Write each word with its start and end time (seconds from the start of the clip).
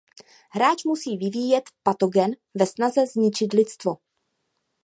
Hráč 0.51 0.83
musí 0.85 1.17
vyvíjet 1.17 1.63
patogen 1.83 2.31
ve 2.53 2.65
snaze 2.65 3.07
zničit 3.07 3.53
lidstvo. 3.53 3.97